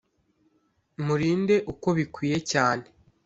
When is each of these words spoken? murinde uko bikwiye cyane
murinde 1.05 1.55
uko 1.71 1.87
bikwiye 1.97 2.37
cyane 2.51 2.85